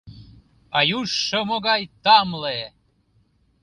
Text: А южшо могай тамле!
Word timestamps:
А 0.77 0.79
южшо 0.97 1.39
могай 1.49 1.83
тамле! 2.03 2.59